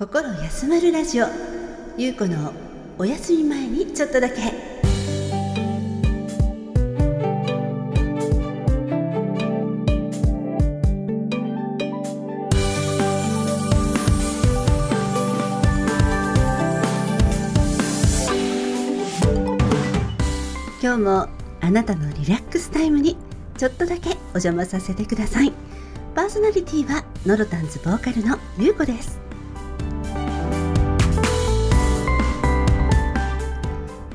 [0.00, 1.26] 心休まるラジオ。
[1.98, 2.54] ゆうこの
[2.96, 4.34] お休み前にちょっとだけ。
[20.82, 21.28] 今日も
[21.60, 23.18] あなたのリラックスタイムに
[23.58, 25.52] ちょっとだけお邪魔させてください。
[26.14, 29.19] パーソナリティはノロタンズボーカルのゆうこです。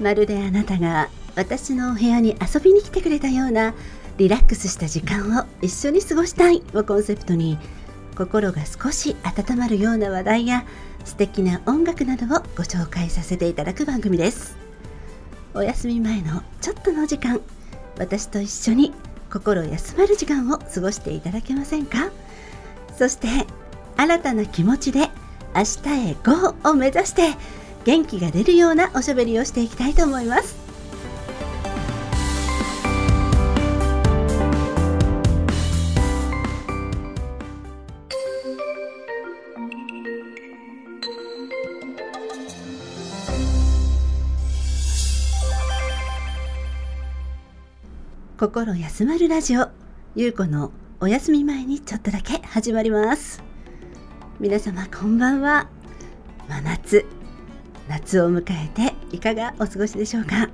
[0.06, 3.74] まるであなたが私のお部屋に遊びに来てくれたような
[4.18, 7.58] リラックスした時間を一緒に過ごしたいをコンセプトに
[8.16, 10.64] 心が少し温まるような話題や
[11.06, 14.56] 素敵な音楽などをご紹介させていただく番組です。
[15.56, 17.42] お休み前のちょっとの時間
[17.98, 18.94] 私と一緒に
[19.34, 22.12] 心休まる時間を過ごしていただけませんか？
[22.96, 23.28] そして
[23.98, 25.10] 新たな気持ちで
[25.56, 27.34] 明日へ GO を目指して
[27.86, 30.66] 元気が出るようなおしゃべりをしていきたいと思います。
[48.38, 49.70] 心休まるラジオ
[50.16, 53.44] ゆうこのお休み前にちょっとだけ始まります。
[54.40, 55.68] 皆様こんばんは。
[56.50, 57.15] 真夏
[57.88, 60.50] 夏を迎えていかがお過ごしでしょうか？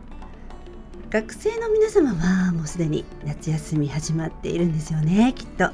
[1.10, 5.70] 学生の皆様はもうすでに夏休み始まっているんですよねきっと。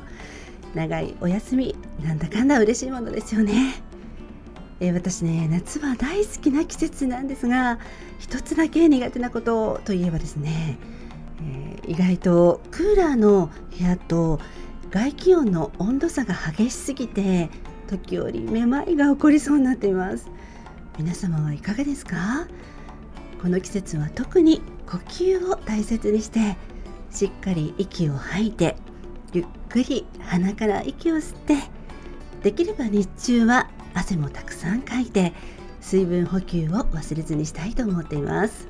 [0.75, 3.75] 長いお休みなんだかんだ嬉しいものですよね。
[4.79, 7.79] えー、私ね夏は大好きな季節なんですが
[8.19, 10.77] 一つだけ苦手なことといえばですね
[11.39, 14.39] えー、意外とクーラーの部屋と
[14.89, 17.49] 外気温の温度差が激しすぎて
[17.87, 20.29] 時折めまいが起こりそうになっています。
[20.97, 22.47] 皆様はいかがですか？
[23.39, 26.57] この季節は特に呼吸を大切にして
[27.11, 28.75] しっかり息を吐いて
[29.31, 31.55] ゆっくり鼻から息を吸って
[32.41, 35.33] できれば日中は汗もたくさんかいて
[35.81, 38.67] 水分補給を忘れずにしたいと思っています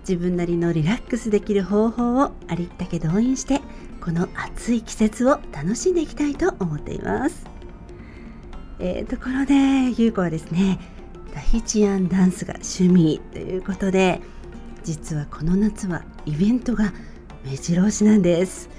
[0.00, 3.60] 自分なりのリラックスできる方法をありったけ動員して
[4.00, 7.44] この暑い季節を楽しんでいきたいと思っています。
[8.78, 10.78] えー、ところでゆうこはですね
[11.36, 14.22] タヒチアンダンスが趣味ということで
[14.84, 16.94] 実はこの夏はイベントが
[17.44, 18.70] 目白押しなんです。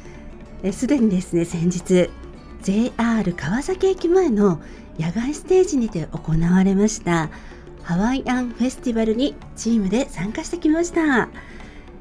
[0.72, 2.09] すでにですね先日
[2.63, 4.59] JR 川崎駅前の
[4.97, 7.29] 野外ステージにて行われました
[7.84, 11.29] ハワイアンフェスティバルにチームで参加してきました、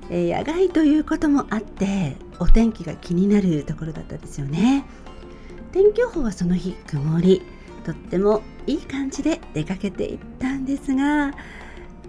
[0.09, 4.87] え、野外ということもあってお天気が気になるところだったですよね。
[5.73, 7.43] 天気予報はその日曇り。
[7.87, 11.31] とってもいい感じで出かけていったんですが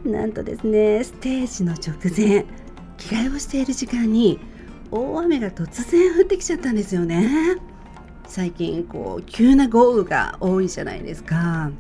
[0.04, 2.46] なんとですねステージの直前
[2.98, 4.40] 着替えをしている時間に
[4.90, 7.58] 大雨が突然降ってきちゃったんですよね。
[8.26, 11.72] 最近こう急な豪雨が多いじゃないですか。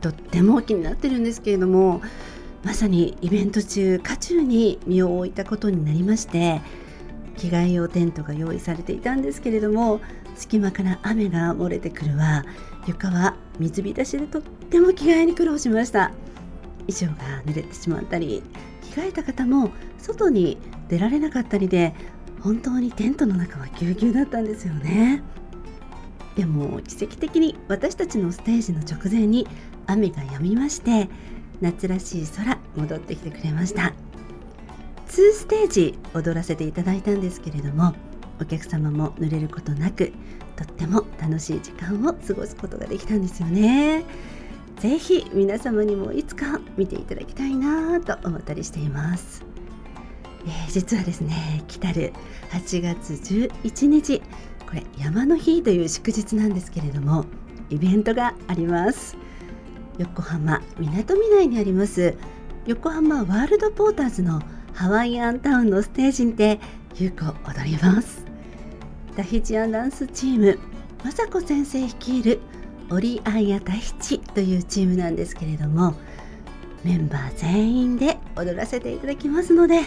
[0.00, 2.02] とっても気になってるんですけれども
[2.64, 6.60] まさにイベント中渦中に身を置いたことになりまして
[7.36, 10.00] 着替え用テントが用意されていたんですけれども
[10.34, 12.44] 隙間から雨が漏れてくるわ。
[12.86, 16.12] 床は水浸しでとっても着替えに苦労しました。
[16.86, 18.42] 衣装が濡れてしまったり
[18.82, 20.58] 着替えた方も外に
[20.88, 21.94] 出られなかったりで
[22.40, 25.22] 本当にテントの中はぎゅうぎゅうだったんですよね。
[26.36, 29.46] でも奇跡的に私たちのステージの直前に
[29.86, 31.08] 雨が止みまして
[31.60, 33.94] 夏らしい空戻ってきてくれました。
[35.08, 37.94] 2ステージ踊らせていただいたんですけれども
[38.40, 40.12] お客様も濡れることなく
[40.56, 44.04] とっても楽しい時間を過ごすことができたんですよね。
[44.80, 49.44] ぜひ皆様にもいつか見ていただきたいなと思ったりしています、
[50.44, 52.12] えー、実はですね来る
[52.50, 54.20] 8月11日
[54.66, 57.24] これ山の日という祝日なんですけれども
[57.70, 59.16] イベントがあります。
[59.98, 62.16] 横浜みなとみらいにあります
[62.66, 64.42] 横浜ワールドポーターズの
[64.72, 66.58] ハワイアンタウンのステージにて
[66.96, 68.24] 優子踊ります。
[69.16, 70.58] タヒチアンダンスチーム
[71.04, 72.40] 雅子先生率いる
[72.90, 75.94] オリアンヤタヒチというチームなんですけれども
[76.84, 79.80] メンバー全員で踊らせていただきますので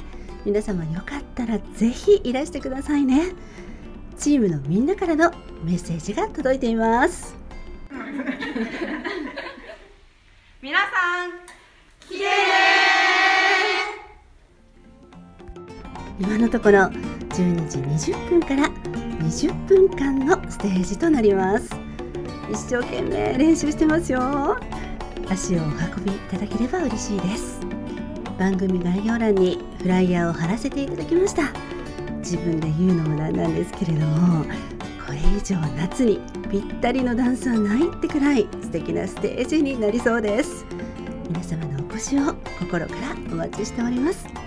[0.46, 3.34] 皆様よかったらぜひいらしてくださいね。
[4.18, 5.32] チームのみんなからの
[5.64, 7.36] メッセージが届いています。
[10.62, 11.57] 皆さん
[16.20, 18.70] 今のところ12時20分から
[19.22, 21.70] 20分間のステージとなります。
[22.52, 24.58] 一生懸命練習してますよ。
[25.30, 27.60] 足をお運びいただければ嬉しいです。
[28.40, 31.52] 番組概要欄にフライヤーを貼らせていただきました。
[32.20, 34.44] 自分で言うのもなんなんですけれども
[35.06, 36.20] これ以上夏に
[36.50, 40.66] ぴったりのダンスはないってくらい素敵なステージになりそうです。
[41.30, 44.47] 皆様のお越しを心からお待ちしております。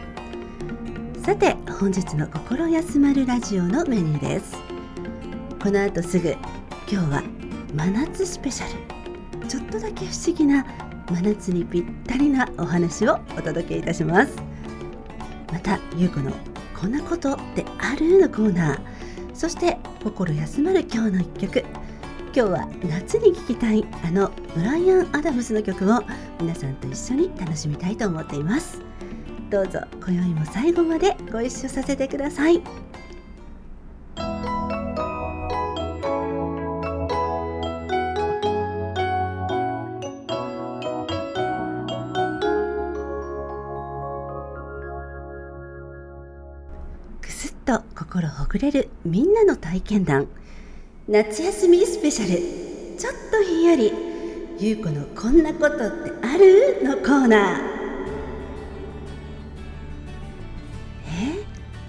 [1.22, 4.56] さて本日の心休まるラジオのメニューです。
[5.62, 6.30] この後すぐ
[6.90, 7.22] 今日は
[7.74, 8.66] 真夏スペシャ
[9.42, 9.46] ル。
[9.46, 10.64] ちょっとだけ不思議な
[11.10, 14.34] 真夏にぴったりなお話をお届けいたします。
[15.52, 16.32] またゆうこの
[16.74, 18.22] こんなことってある？
[18.22, 18.80] のコーナー。
[19.34, 21.64] そして心休まる今日の一曲。
[22.32, 26.02] 今日は夏に聴きたいあのブライアン・アダムスの曲を
[26.40, 28.80] 皆さんと一緒に楽しみたいと思っています。
[29.50, 32.60] どうぞ今宵も最後までご一緒させてください。
[47.20, 50.28] くすっと心ほぐれるみんなの体験談。
[51.08, 52.38] 夏休みスペシャル。
[52.96, 53.92] ちょっとひんやり。
[54.60, 56.84] ゆうこのこんなことってある？
[56.84, 57.69] のコーナー。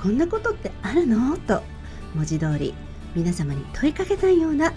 [0.02, 1.38] こんなことってあるの？
[1.38, 1.62] と
[2.16, 2.74] 文字通り
[3.16, 4.74] 皆様に問いかけたいような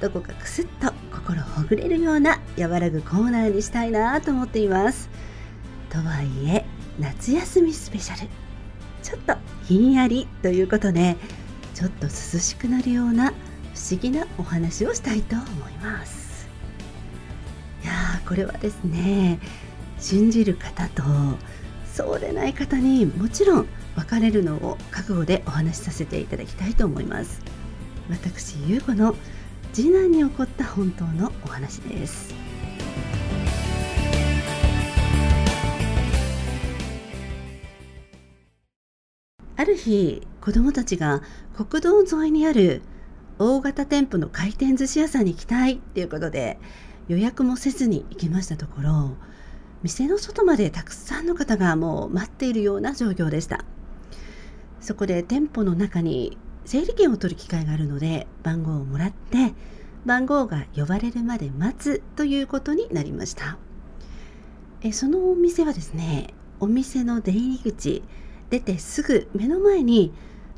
[0.00, 5.10] どこかくすっと心ほぐれるような和らぐコーナーにしたいなと思っています。
[5.90, 6.64] とはいえ
[6.98, 8.28] 夏休みスペシャル
[9.02, 11.16] ちょっとひんやりということで
[11.74, 13.32] ちょっと涼しくなるような
[13.74, 16.48] 不思議なお話をしたいと思います。
[17.82, 19.38] いやーこれはですね
[19.98, 21.02] 信じる方と
[21.92, 27.40] そうでない方にもちろん分かれるのを覚悟でお話しさせていただきたいと思います。
[28.10, 29.14] 私優子の
[29.72, 32.34] 次男に起こった本当のお話です。
[39.56, 41.22] ある日子どもたちが
[41.56, 42.82] 国道沿いにある
[43.38, 46.58] 大型店舗の回転寿司屋さんに行きたいっていうことで
[47.08, 49.16] 予約もせずに行きましたところ
[49.82, 53.64] 店の外までたくさんの方がもう待っているような状況でした。
[54.84, 56.36] そこで店舗の中に
[56.66, 59.54] 整理券を取る機会があるので番号をもらって
[60.04, 63.56] 番号が呼ばれるまで待つということになりました。
[64.82, 68.02] えそのお店はですねお店の出入り口
[68.50, 70.12] 出てすぐ目の前に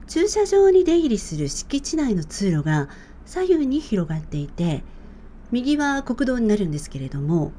[0.09, 2.89] 駐車場に出入りする敷地内の通路が
[3.27, 4.83] 左右に広がっていて
[5.53, 7.53] 右は国道になるんですけれども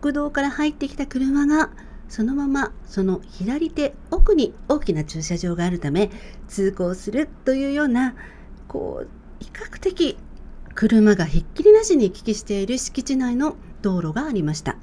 [0.00, 1.70] 国道から入ってきた車が
[2.10, 6.10] そのままその左手奥に大きな駐車場があるため
[6.48, 8.16] 通行するというような
[8.66, 9.08] こう
[9.42, 10.18] 比較的
[10.74, 14.76] 車がひっきりなしに行き来している敷地内の道路がありました。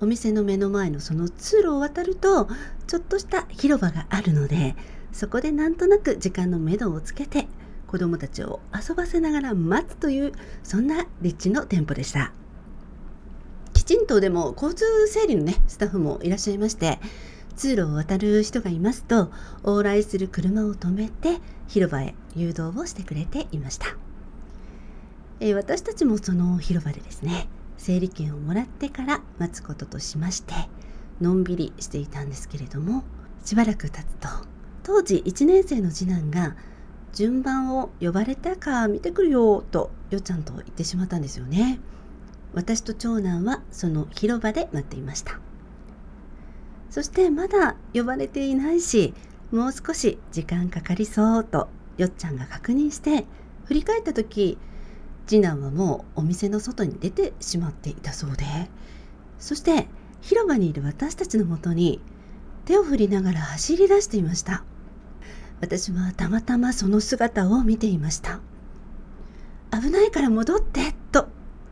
[0.00, 2.48] お店の目の前のその通路を渡ると
[2.86, 4.74] ちょっとした広場があるので
[5.12, 7.46] そこでなんとなく時間のめどをつけて
[7.86, 10.32] 子どもたちを遊ばせながら待つという
[10.64, 12.32] そんな立地の店舗でした。
[13.82, 17.00] きちんとでも交通整理のねスタッフもいらっしゃいまして
[17.56, 19.32] 通路を渡る人がいますと
[19.64, 23.96] 往来する車を止めて広場へ誘導をしてくれていました、
[25.40, 30.54] えー、私たちもその広場でですね整理券をもらってから待つこととしまして
[31.20, 33.02] のんびりしていたんですけれども
[33.44, 34.28] しばらく経つと
[34.84, 36.54] 当時1年生の次男が
[37.12, 41.80] 順番を呼ばれたか見てくるよとよちゃんと言ってしまったんですよね。
[42.54, 45.38] 私と長男はその広場で待っていました。
[46.90, 49.14] そしてまだ呼ばれていないし
[49.50, 53.24] もう少し時間かかりそうとよっちゃんが確認して
[53.64, 54.58] 振り返った時
[55.26, 58.44] 次男はもうお店の外に出てしまっていたそうで。
[59.38, 59.88] そして
[60.20, 62.00] 広場にいる私たちのもとに
[62.64, 64.62] 手を振りながら走り出していました。
[65.60, 68.40] 私はたまたまその姿を見ていました。
[69.72, 70.94] 危ないから戻って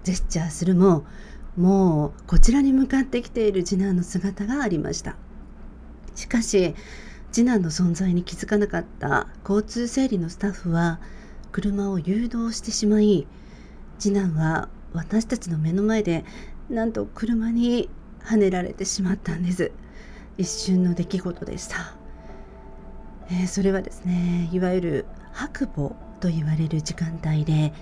[0.05, 1.05] ジェスチャーするも
[1.57, 5.17] もうこちらに向かってきている次男の姿がありました。
[6.15, 6.75] しかし
[7.33, 11.01] 次男の存在に気づかなかった交通整理のスタッフは
[11.53, 13.27] 車を誘導してしまい
[13.99, 16.25] 次男は私たちの目の前で
[16.69, 17.89] なんと車に
[18.23, 19.73] はねられてしまったんです。
[20.39, 21.95] 一瞬の出来事でした、
[23.31, 27.75] えー、それはですねいわゆる白母と言われる時間帯で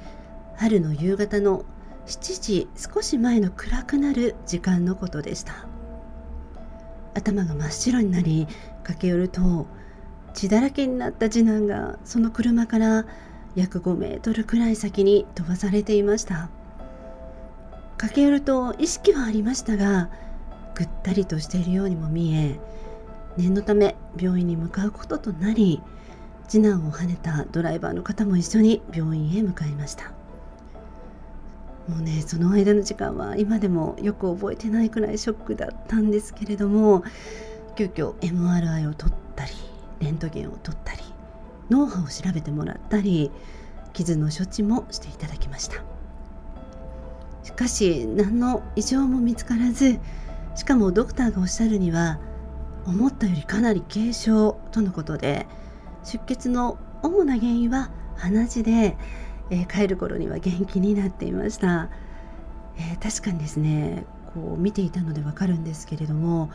[0.56, 1.64] 春の夕方の
[2.09, 5.67] 7時少し前の暗くなる時間のことでした。
[7.15, 8.47] 頭が真っ白になり
[8.83, 9.67] 駆け寄ると
[10.33, 13.05] 血だらけになった次男がその車から
[13.55, 16.49] 約5メートルくらい先に飛ばされていました。
[17.99, 20.09] 駆け寄ると意識はありましたが
[20.77, 22.59] ぐったりとしているようにも見え
[23.37, 25.83] 念のため病院に向かうこととなり
[26.49, 30.17] 次男をはねたドライバーの方も一緒に病院へ向かいました。
[31.88, 37.02] もうねその間の時間は今でもよく覚えてないくらいショックだったんですけれども
[37.76, 39.52] 急遽 MRI を取ったり
[40.00, 41.00] レントゲンを取ったり
[41.71, 43.30] 脳波を調べてもらったり
[43.92, 45.76] 傷の処置もしていただきました。
[47.42, 49.99] しかし何の異常も見つからず
[50.54, 52.21] しかもドクターがおっしゃるには
[52.87, 55.47] 思ったよりかなり軽症とのことで
[56.04, 58.97] 出血の主な原因は鼻血で、
[59.50, 61.88] えー、帰る頃には元気になっていました、
[62.76, 66.50] えー、確かにですねこう見ていたのでわかるんですけれども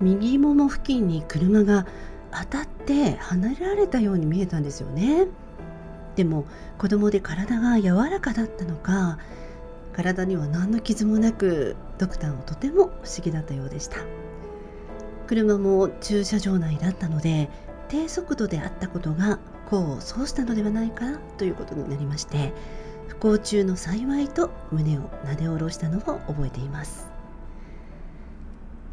[0.00, 1.86] 右もも付近に車が
[2.30, 5.26] 当たって離れられたように見えたんですよね。
[6.16, 6.44] でも
[6.78, 9.18] 子供で体が柔らかだったのか
[9.92, 13.98] 体には何の傷もなくドクターもとても不思議だったようでした。
[15.26, 17.50] 車も駐車場内だったので
[17.88, 22.52] 低速度であったことが功を奏したのではないかということになりまして
[23.08, 27.08] 不幸中の幸いと胸をなで下ろしたのを覚えています、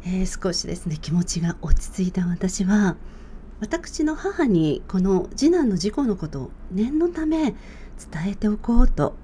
[0.04, 2.96] えー、少しですね気持ちが落ち着いた私は
[3.60, 7.54] 私の母にこの次男の事故のことを念のため伝
[8.32, 9.14] えておこうと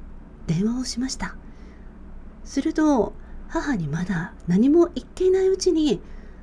[0.46, 1.36] 電話をしました。
[2.44, 3.12] すると
[3.48, 6.00] 母にまだ何も言っていないうちに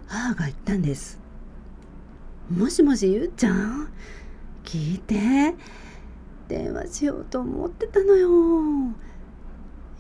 [0.08, 1.20] 母が言ったんです。
[2.56, 3.90] もしもしゆうちゃん？
[4.68, 5.56] 聞いて。
[6.50, 8.94] 電話しようと思ってたのよ。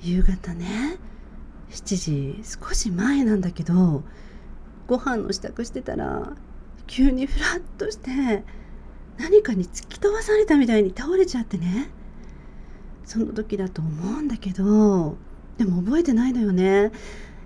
[0.01, 0.97] 夕方ね。
[1.71, 4.03] 7時少し前なんだけど
[4.87, 6.31] ご飯の支度してたら
[6.85, 8.45] 急にフラッとして
[9.17, 11.89] 何かに突き飛ばされたみたいに倒れちゃってね。
[13.03, 15.17] その時だと思うんだけど
[15.57, 16.91] でも覚えてないのよね。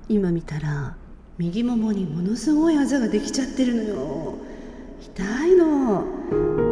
[0.10, 0.98] 今見たら
[1.38, 4.36] 右ももにものすごいあざができちゃってるのよ。
[5.02, 6.71] 痛いの。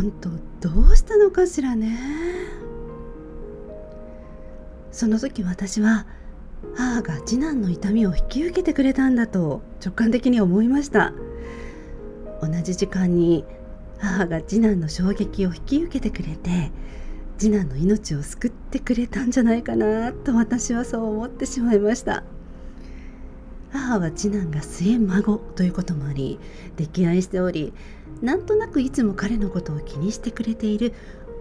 [0.00, 0.30] 本当
[0.66, 1.98] どうしたのかしらね。
[4.90, 6.06] その時私は
[6.74, 11.12] 母が次男の痛みを引き受けてくれたんだと直感的に思いました。
[12.40, 13.44] 同じ時間に
[13.98, 16.72] 母が次男の衝撃を引き受けてくれて
[17.36, 22.24] 次男の命を救ってくれたんじゃないかなと私はそう思ってしまいました。
[23.72, 26.38] 母は次男が末孫ということもあり
[26.76, 27.72] 溺愛しており
[28.22, 30.94] なんとなくいつも彼のことを気にしてくれている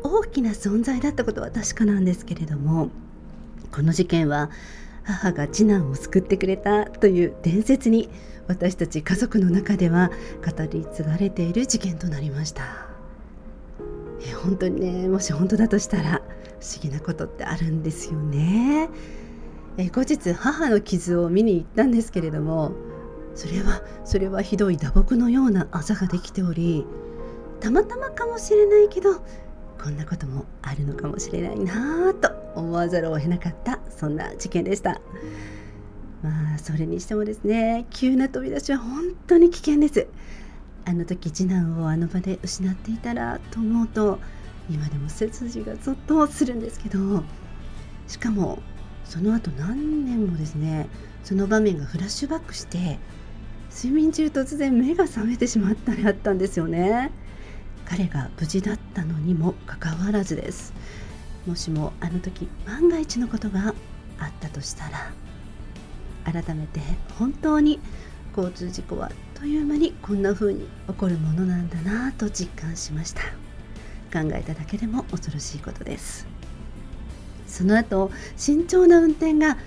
[0.03, 2.89] 大きな存在だったことは確かなんですけれども
[3.71, 4.50] この事件は
[5.03, 8.09] 母が次男を救ってくれたという伝説に
[8.48, 10.12] 私たち家族の中では
[10.43, 12.63] 語り継がれている事件となりました。
[14.21, 16.21] え本当にねもし本当だとしたら
[16.59, 18.89] 不思議なことってあるんですよね。
[19.79, 22.74] え後日母の傷を見に行ったんですけれども
[23.33, 26.86] それはそれはひどい打撲のようなあざができており
[27.62, 29.24] たまたまかもしれないけど
[29.81, 35.00] こんなこともあるのかもしれないなぁと思わざるを得なかったそんな事件でした。
[36.21, 40.07] まあそれにしてもですね急な飛び出しは本当に危険です。
[40.83, 44.19] あの時次男をあの場で失っていたらと思うと
[44.69, 47.24] 今でも背筋がゾッとするんですけど
[48.07, 48.59] しかも
[49.09, 50.87] その後何年もですね
[51.23, 52.99] その場面がフラッシュバックして
[53.75, 57.11] 睡眠中突然目が覚めてしまったりあったんですよね。
[57.85, 60.73] 彼が無事だったのにもかかわらずです。
[61.47, 63.73] もしもあの時万が一のことが
[64.19, 65.11] あったとしたら
[66.23, 66.79] 改めて
[67.17, 67.79] 本当に
[68.37, 73.21] 交通事故はという間にこんな風に起こるものなんだなと実感しました。
[74.11, 76.38] 考えただけでも恐ろしいことです。
[77.50, 79.58] その後慎重な運転が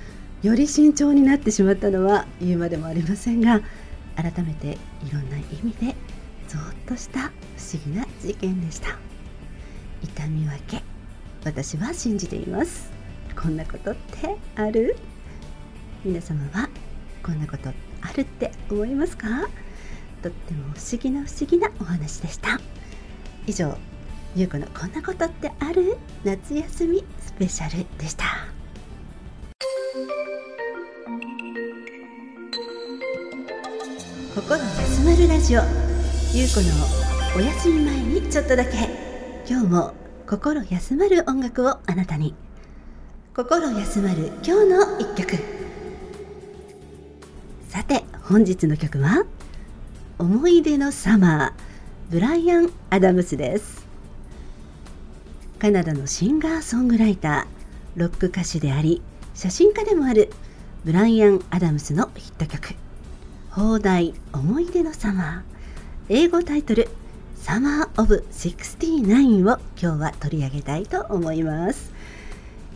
[0.43, 3.61] より慎重になってしまったのは言うまでもありませんが
[4.17, 5.95] 改めていろんな意味で
[6.49, 7.27] ゾーッとした不
[7.75, 8.99] 思議な事件でした。
[10.03, 10.83] 痛み分け
[11.45, 12.91] 私は信じています。
[13.41, 14.97] こんなことってある？
[16.05, 16.69] 皆様は
[17.23, 17.71] こんなこと
[18.01, 19.49] あるって思いますか？
[20.23, 22.61] とっても不思議な不思議なお話でした。
[23.47, 23.77] 以上
[24.35, 25.99] ゆうこのこんなことってある？
[26.25, 28.25] 夏休みスペシャルでした。
[34.35, 35.61] 心休まるラジオ。
[36.33, 38.71] ゆうこのお休み前にちょっとだけ。
[39.47, 39.93] 今日も
[40.27, 42.35] 心休まる音楽をあなたに。
[43.37, 45.37] 心休まる今日の一曲。
[47.69, 49.27] さて本日の曲は？
[50.19, 51.53] 思い出のサマー。
[52.11, 53.82] ブライアン・アダムスです。
[55.63, 58.01] カナダのシンガーソングライター。
[58.01, 59.01] ロック歌手であり
[59.33, 60.33] 写真家でもある
[60.85, 62.75] ブライアン・アダムスのヒット曲
[63.49, 65.43] 「放題思い出のサマー」
[66.11, 66.89] 英語タイトル
[67.39, 71.93] 「サマー・オブ・69」を今日は取り上げたいと思います、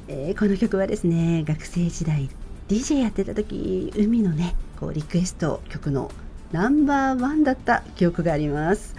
[0.07, 2.31] えー、この曲はですね学生時代
[2.69, 6.13] DJ やってた時海のねこうリクエスト曲の
[6.53, 8.95] ナンバーワンだった記憶があります、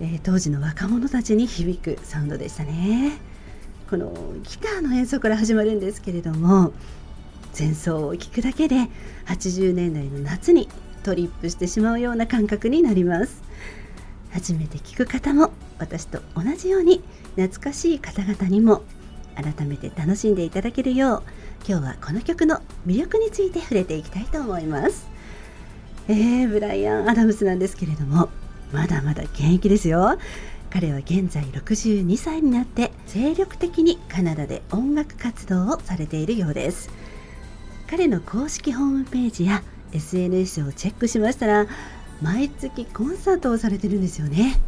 [0.00, 3.18] えー、当時の若者たちに響くサウンドでしたね。
[3.90, 4.12] この
[4.42, 6.72] ギターの演奏から始まるんですけれども
[7.58, 8.88] 前奏を聴くだけで
[9.26, 10.68] 80年代の夏に
[11.02, 13.42] トリップしてしまうような感覚になります。
[14.30, 17.02] 初めて聞く方も私と同じように
[17.36, 18.82] 懐かしい方々にも
[19.34, 21.22] 改めて楽しんでいただけるよう
[21.66, 25.08] 今日はこの曲の魅力について触れていきたいと思います。
[26.08, 28.28] えー、ブライアン・アダムスなんですけれども
[28.72, 30.18] まだまだ現役ですよ。
[30.70, 36.90] 彼は現在62歳になって精力的にカナダで音楽活動をされているようです。
[37.88, 41.66] 彼の公式ホームページや SNS をチェックしましたら
[42.20, 44.60] 毎月コンサートをされてるんですよね。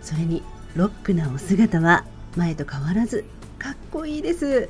[0.00, 0.42] それに
[0.74, 3.24] ロックなお姿は前と変わらず
[3.58, 4.68] かっこいいです。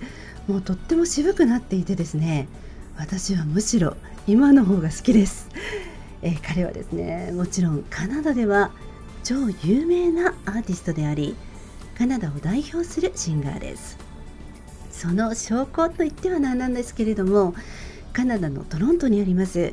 [0.49, 2.49] もうとっても渋くなっていてですね
[2.99, 5.49] 私はむしろ今の方が好きです、
[6.23, 8.71] えー、彼はですねもちろんカナダでは
[9.25, 11.37] 超有名なアーティストであり
[11.97, 13.99] カナダを代表するシンガーです。
[14.91, 17.55] その証拠といっては何なんですけれども
[18.13, 19.73] カナダのトロントにあります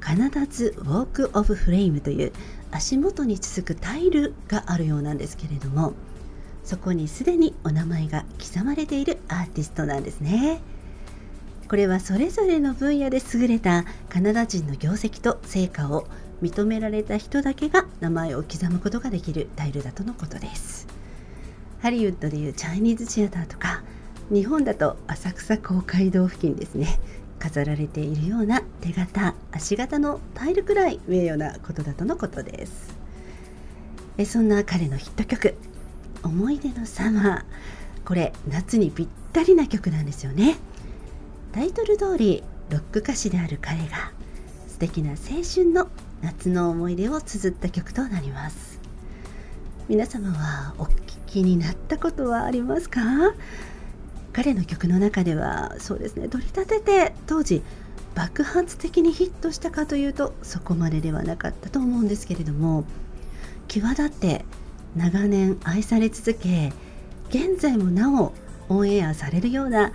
[0.00, 2.32] カナダズ・ウォーク・オブ・フレームという
[2.70, 5.92] 足元に続くタイルがあるようなんですけれども
[6.62, 10.60] そこにすでにお名前が刻まれているアーティストなんですね。
[11.68, 16.06] これはそれぞれの分野で優れたカナダ人の業績と成果を
[16.42, 20.86] 認められた人だけが名前を刻むことができるタイルだとのことです。
[21.80, 23.82] ハリウッドでいうチャイニーズシアターとか
[24.30, 26.98] 日本だと浅草公会堂付近ですね。
[27.38, 32.94] 飾られているような手形足形のタイルくらい名誉なことだとのことです。
[34.16, 35.54] えそんな彼のヒット曲
[36.22, 37.44] 「思い出のサマー」
[38.06, 40.56] これ夏にぴったりな曲なんですよね。
[41.54, 44.10] タイトル通りロック歌手である彼が
[44.66, 45.86] 素敵な青春の
[46.20, 48.80] 夏の思い出を綴った曲となります。
[49.88, 50.90] 皆様はお聴
[51.28, 53.00] きになったことはありますか？
[54.32, 57.62] 彼の曲の中ではそうですね取り立てて当時
[58.16, 62.82] 爆発的にヒットしたかというとそこまでではなかったと思うんですけれども
[63.68, 64.44] 際立って
[64.96, 66.72] 長年愛され続け
[67.28, 68.32] 現在もなお
[68.68, 69.92] オンエアされるような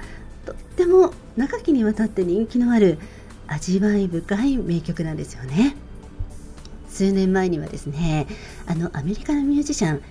[0.49, 2.97] とっても長きにわたって人気のある
[3.47, 5.75] 味わい深い名曲なんですよね。
[6.87, 8.27] 数年前にはですね
[8.65, 10.01] あのアメリカのミュージシャン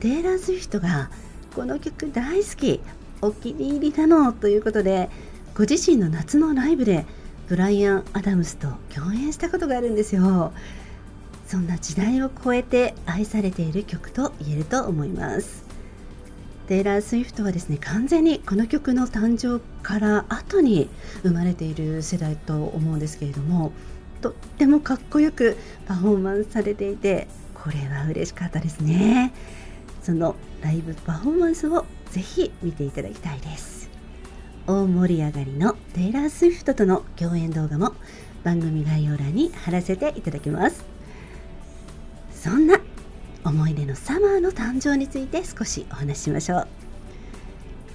[0.00, 1.10] テイラー・スウィフトが
[1.54, 2.80] この曲大好き
[3.20, 5.10] お気に入りなのということで
[5.54, 7.04] ご自身の夏のライブで
[7.48, 10.52] ブライアン・アダムスと共演したことがあるんですよ。
[11.46, 15.67] そんな時代を超えて愛されている曲と言えると思います。
[16.68, 20.90] テイラー・スウィフトはですね完全にこの曲の誕生から後に
[21.22, 23.72] 生まれている世代と思うんですけれども
[24.20, 29.32] とってもかっこよくパフォーマンスされていてこれは嬉しかったですね。
[30.02, 33.88] そのライブパフォーマンスをぜひ見ていただきたいです。
[34.66, 37.94] 大盛り上がりのテイラー・スウィフトとの共演動画も
[38.44, 40.84] 番組概要欄に貼らせていただきます。
[42.32, 42.78] そんな
[43.44, 46.68] 思い出のサマーの誕生について少しお話ししましょう。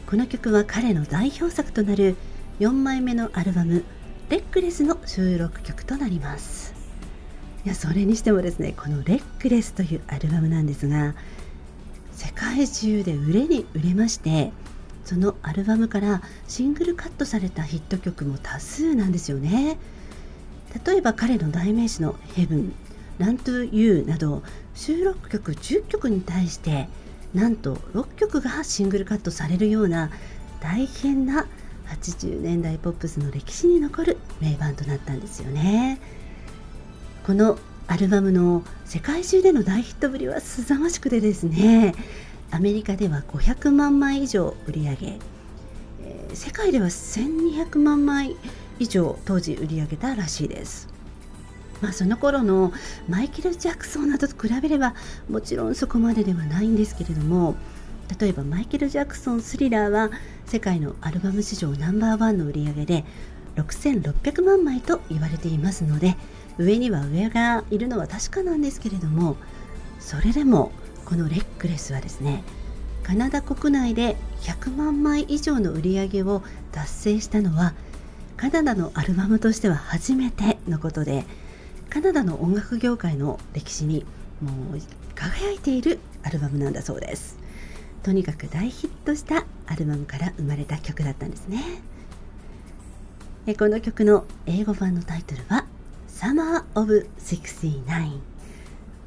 [0.08, 2.16] この曲は彼の代表作となる
[2.60, 3.84] 4枚目のアルバム
[4.30, 6.74] 「レックレス」の収録曲となります。
[7.66, 11.16] いやそれにしてもですねこの「レックレス」というアルバムなんですが
[12.12, 14.52] 世界中で売れに売れまして
[15.06, 19.78] そのアルバムからシングルカットされたヒット曲も多数なんですよね。
[20.86, 22.72] 例えば彼の代名詞の「Heaven」
[23.20, 24.44] 「Run to You」など
[24.76, 26.88] 収録曲10曲に対して
[27.34, 30.10] なんと6曲がシングルカットされるような
[30.62, 31.48] 大変な
[31.88, 36.00] 80年代ポップスの歴史に残る名盤となったんですよね
[37.26, 37.58] この
[37.88, 41.94] アルバムの世界中での大ヒットぶりは凄まじくてですね
[42.52, 45.20] アメリカでは500万枚以上売り上げ、
[46.36, 48.36] 世界では1200万枚
[48.78, 50.93] 以上当時売り上げたらしいです。
[51.84, 52.72] まあ、その頃の
[53.10, 54.96] マイケル・ジャクソンなどと比べれば
[55.30, 57.56] もちろんそこまでではないんですけれども
[58.18, 60.10] 例えばマイケル・ジャクソン「スリラー」は
[60.46, 63.06] 世界のアルバム史上ナンバーワンの売り上げで
[63.58, 66.16] 6600万枚と言われていますので
[66.58, 69.36] 上には上がいるのは確かなんですけれども
[70.00, 70.72] それでも
[71.04, 72.46] このレックレスはですね
[73.04, 77.74] カナダ国内で100万枚以上の売り上げを達成したのは
[78.38, 81.26] カナダのアルバムとしては初めてのことで
[81.94, 84.04] カナダの音楽業界の歴史に
[84.42, 84.82] もう
[85.14, 87.38] 輝いているアルバムなんだそうです。
[88.02, 91.62] とにかく大ヒットしたアルバムから生まれた曲だったんですね。
[93.46, 95.68] えこの曲の英語版のタイトルは
[96.10, 97.84] Summer of 69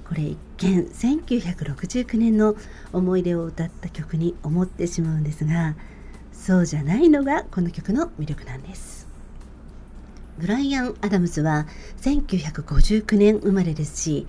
[0.09, 2.55] これ一見1969年の
[2.93, 5.75] 思い出を歌った曲に思ってしまうんですが
[6.33, 9.06] そうじゃないのがこの曲の魅力なんです。
[10.39, 11.67] ブライアン・アダムスは
[12.03, 14.27] 1959年生まれですし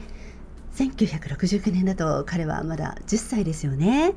[0.75, 4.13] 1969年だと彼はまだ10歳ですよね。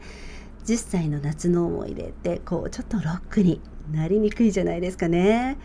[0.66, 5.56] 10歳の夏の思い出ってこうちょっとロックになりにくいじゃないですかね。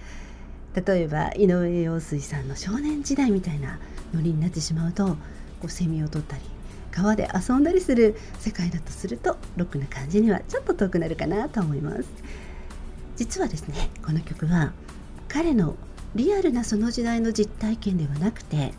[0.73, 3.77] 例えば井上陽水さんの少年時代みたいな
[4.13, 5.15] ノリになってしまうとこ
[5.65, 6.41] うセミを取ったり
[6.91, 12.03] 川で遊んだりする世界だとするとロックな感じにはちょっと遠くなるかなと思います。
[13.17, 14.73] 実はですねこの曲は
[15.27, 15.75] 彼の
[16.15, 18.73] リアルなその時代の実体験ではなくて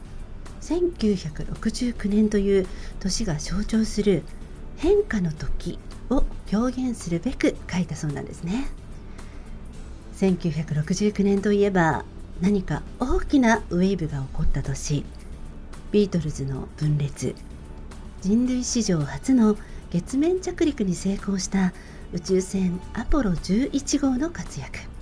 [0.63, 2.67] 1969年という
[2.99, 4.23] 年が象徴する
[4.79, 5.79] 変化の時
[6.11, 8.67] を表現するべく書いたそうなんですね。
[10.19, 12.05] 1969年といえば
[12.41, 15.05] 何か大きなウェーブが起こった年
[15.93, 17.35] ビートルズの分裂
[18.23, 19.57] 人類史上初の
[19.91, 21.75] 月面着陸に成功した
[22.13, 24.96] 宇宙船アポロ11号の活躍。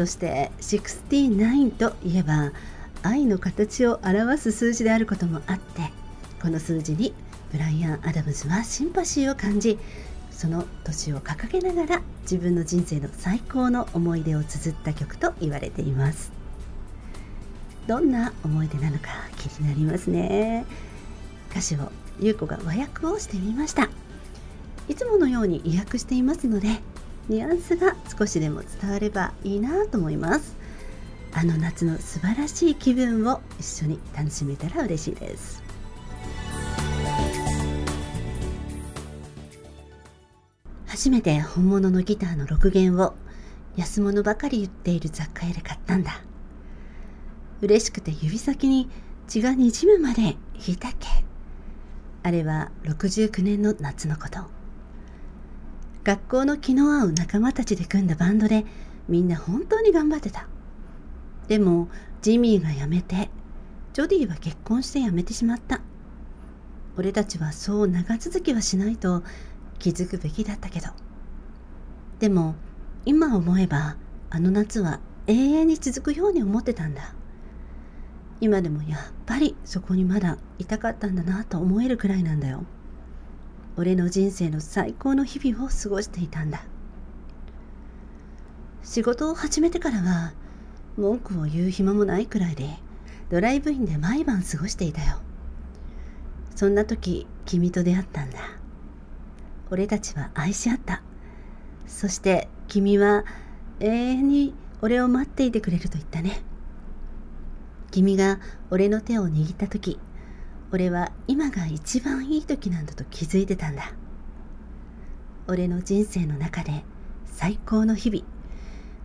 [0.00, 2.52] そして69といえば
[3.02, 5.92] 愛の形を表す数字であることもあって
[6.40, 7.12] この数字に
[7.52, 9.78] ブライアン・アダムズはシンパシーを感じ
[10.30, 16.32] その年を掲げながら自分の人生の最高の思い出を綴った曲と言われています。
[17.86, 20.64] どんな思い出なのか気になりますね。
[21.50, 23.90] 歌詞を優子が和訳をしてみました。
[24.88, 26.68] いつものように意訳していますので
[27.28, 30.56] ニュアンスが少しでも伝わればいいなと思います。
[31.32, 35.62] あの夏の素晴らしい気分を一緒に楽しめたら嬉しいです。
[40.86, 43.14] 初めて本物のギターの6弦を
[43.76, 46.22] 安物ばかり売っている雑貨屋で買ったんだ。
[47.62, 48.90] 嬉しくて指先に
[49.28, 50.36] 血がにじむまで弾
[50.68, 51.08] いたっけ。
[52.22, 54.59] あれは69年の夏のこと。
[56.02, 58.64] 学校の気の合う仲間たちで組んだバンドで
[59.08, 60.48] みんな本当に頑張ってた。
[61.48, 61.88] でも
[62.22, 63.28] ジミーが辞めて
[63.92, 65.80] ジョディは結婚して辞めてしまった。
[66.96, 69.22] 俺たちはそう長続きはしないと
[69.78, 70.88] 気づくべきだったけど。
[72.18, 72.54] でも
[73.04, 73.96] 今思えば
[74.30, 77.14] あの夏は永遠に続くように思ってたんだ。
[78.40, 82.64] 今でもやっぱりそこにまだいたかったんだなと思えるくらいなんだよ。
[83.80, 86.62] 俺の人生の最高の日々を過ごしていたんだ。
[88.82, 90.34] 仕事を始めてからは
[90.98, 92.68] 文句を言う暇もないくらいで
[93.30, 95.16] ドライブインで毎晩過ごしていたよ。
[96.54, 98.40] そんな時君と出会ったんだ。
[99.70, 101.02] 俺たちは愛し合った。
[101.86, 103.24] そして君は
[103.78, 106.42] 永遠に俺を待っていてくれると言ったね。
[107.90, 108.40] 君が
[108.70, 109.98] 俺の手を握った時
[110.72, 113.92] 俺は今が一番いい時なんだと気づいてたんだ。
[115.48, 116.84] 俺の人生の中で
[117.26, 118.24] 最高の日々。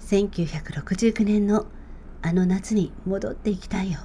[0.01, 1.65] 1969年の
[2.21, 3.99] あの夏に戻っていきたいよ。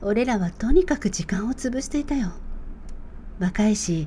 [0.00, 2.30] 俺らはとにかく時間を潰していたよ。
[3.40, 4.06] 若いし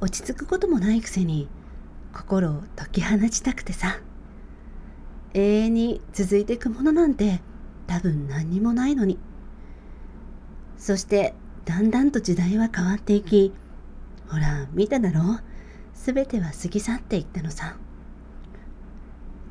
[0.00, 1.48] 落ち着くこともないくせに
[2.12, 3.98] 心を解き放ちたくてさ。
[5.32, 7.40] 永遠に続いていくものなんて
[7.88, 9.18] 多分何にもないのに。
[10.78, 11.34] そして
[11.64, 13.52] だんだんと時代は変わっていき
[14.28, 15.20] ほら見ただろ？
[15.20, 15.40] う
[15.94, 17.76] 全ては過ぎ去っていったのさ。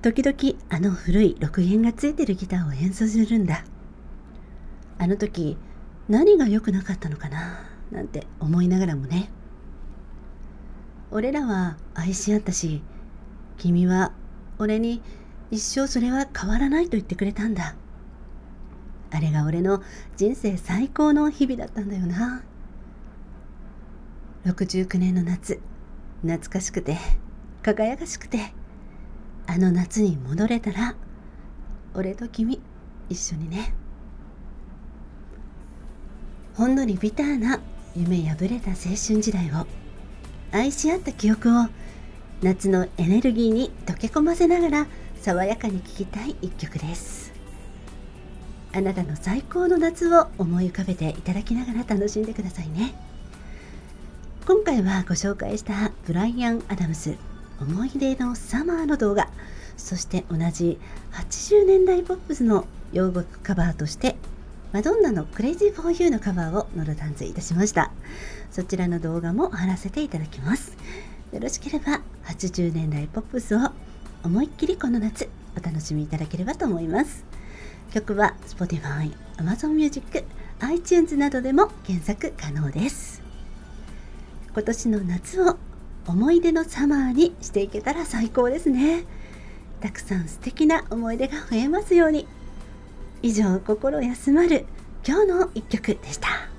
[0.01, 0.37] 時々
[0.69, 3.63] あの古い6弦がついてるギターを演奏するんだ。
[4.99, 5.57] あの時
[6.09, 7.65] 何が良くなかったのかな？
[7.91, 9.29] なんて思いながらもね。
[11.11, 12.81] 俺らは愛し合ったし
[13.57, 14.11] 君は
[14.59, 15.01] 俺に
[15.51, 17.75] 一生それは変わらないと言ってくれたんだ。
[19.13, 19.83] あれが俺の
[20.17, 22.43] 人生最高の日々だったんだよな。
[24.45, 25.61] 69年の夏
[26.21, 26.97] 懐かしくて
[27.61, 28.51] 輝かしくて
[29.47, 30.95] あの夏に戻れたら
[31.93, 32.59] 俺と君
[33.07, 33.75] 一緒にね。
[36.55, 37.59] ほんのりビターな
[37.95, 39.67] 夢破れた青春時代を
[40.51, 41.67] 愛し合った記憶を
[42.41, 44.87] 夏のエネルギーに溶け込ませながら
[45.21, 47.32] 爽やかに聴きたい一曲です。
[48.75, 52.93] あなたの最高の夏を思い浮かべていただきながら楽しんでくださいね。
[54.45, 57.15] 今回はご紹介したブライアン・アダムス
[57.61, 59.29] 思い出のサマーの動画
[59.77, 60.79] そして同じ
[61.13, 64.17] 80年代ポップスの洋楽カバーとして
[64.73, 67.91] マドンナの Crazy for You のカバーをノルダンズいたしました。
[68.51, 70.75] そちらの動画も貼らせていただきます。
[71.31, 73.59] よろしければ80年代ポップスを
[74.23, 77.32] 思いっきりこの夏お楽しみいただければと思います。
[77.93, 80.25] 曲は Spotify、Amazon Music、
[80.61, 83.21] iTunes などでも検索可能です。
[84.51, 85.57] 今年の夏を
[86.07, 89.05] 思い出のサマーにしていけたら最高ですね。
[89.79, 92.25] たくさん素敵な思い出が増えますように。
[93.21, 94.65] 以上心休まる
[95.07, 96.52] 今日の一曲でした。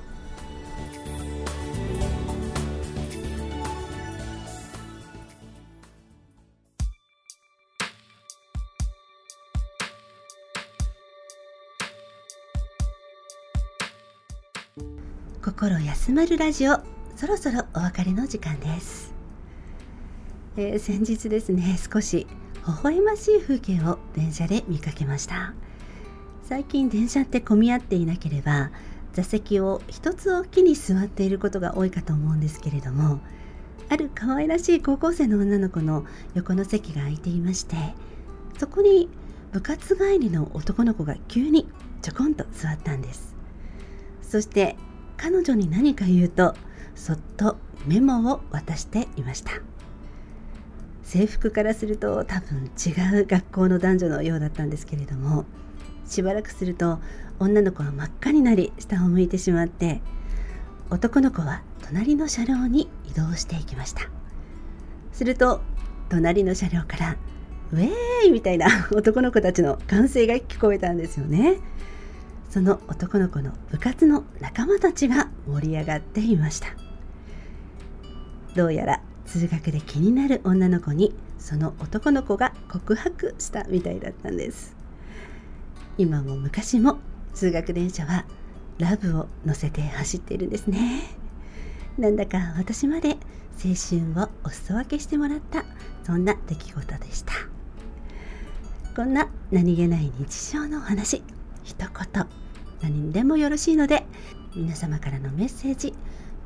[15.65, 16.79] 心休まるラジオ
[17.17, 19.15] そろそろお別れの時間です、
[20.59, 22.27] えー、先日ですね少し
[22.67, 25.55] 微笑ましい風景を電車で見かけました。
[26.43, 28.73] 最近電車って混み合っていなければ
[29.15, 33.21] 座席を一つおきに座っていることが多いかと思うんですけれども
[33.89, 37.77] ある可愛らしい高校生の女の子の横の席が空いていまして
[38.59, 39.09] そこに
[39.53, 41.67] 部活帰りの男の子が急に
[42.03, 43.35] ちょこんと座ったんです。
[44.21, 44.77] そして
[45.17, 46.55] 彼女に何か言うと
[46.95, 49.53] そっとメモを渡していました。
[51.03, 55.45] 制服からすると多分違う学校の男女のようだったんですけれども
[56.07, 56.99] しばらくすると
[57.39, 60.01] 女の子は真っ赤になり下を向いてしまって
[60.91, 64.09] 男の子は隣の車両に移動していきました。
[65.13, 65.61] すると
[66.09, 67.17] 隣の車両から
[67.73, 71.59] ウェーイみたいな 男の子たちの歓声が聞こえたんですよね。
[72.55, 76.69] その男の子の部活の仲間たちが盛り上がっていました。
[78.55, 84.77] どうやら通学で気になる女の子にその男の子が告白したみたいだったんです。
[85.99, 86.99] 今も昔も
[87.33, 88.25] 通学電車は
[88.79, 91.09] ラブを乗せて走っているんですね。
[91.99, 93.17] なんだか私まで
[93.65, 95.65] 青春をお裾分けしてもらった
[96.05, 97.33] そんな出来事でした。
[98.95, 101.25] こんな何気ない日常の話
[101.65, 102.44] 一言。
[102.85, 104.05] 何でもよろしいので
[104.55, 105.95] 皆様からのメッセージ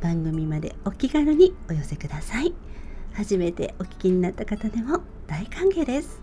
[0.01, 2.55] 番組までお気軽にお寄せください。
[3.13, 6.23] 初めてお聞きになった方でも大歓迎です。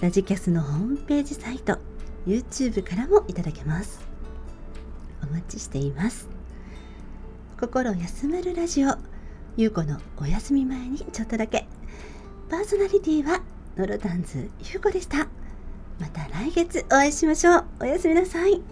[0.00, 1.78] ラジキャスのホームページサイト
[2.26, 4.00] YouTube からもいただけます。
[5.22, 6.30] お待ちしています。
[7.60, 8.96] 心休まるラジオ
[9.58, 11.66] ゆうこのお休み前にちょっとだけ。
[12.48, 13.42] パーソナリティは
[13.76, 15.28] ノロダンズゆうこでした。
[16.00, 17.64] また来月お会いしましょう。
[17.80, 18.62] おやすみなさい。